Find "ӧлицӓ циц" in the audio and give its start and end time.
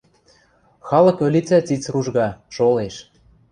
1.25-1.83